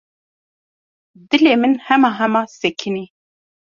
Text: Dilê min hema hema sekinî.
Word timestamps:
Dilê 1.29 1.53
min 1.61 1.73
hema 1.87 2.09
hema 2.19 2.41
sekinî. 2.59 3.05